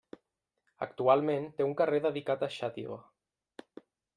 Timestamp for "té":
1.59-1.67